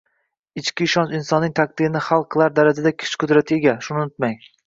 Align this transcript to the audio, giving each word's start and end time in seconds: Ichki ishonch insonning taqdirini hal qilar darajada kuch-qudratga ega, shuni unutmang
Ichki 0.61 0.85
ishonch 0.87 1.11
insonning 1.17 1.53
taqdirini 1.59 2.01
hal 2.07 2.25
qilar 2.35 2.55
darajada 2.61 2.95
kuch-qudratga 3.03 3.57
ega, 3.61 3.77
shuni 3.89 4.05
unutmang 4.07 4.43